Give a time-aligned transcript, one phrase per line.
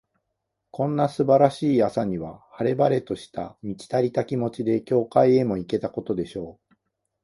[0.71, 6.75] こんな素晴らしい朝には、晴れ晴れとした、満ち足りた気持ちで、教会へも行けたことでしょう。